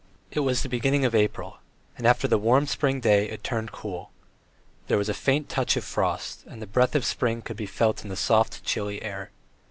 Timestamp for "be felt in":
7.55-8.09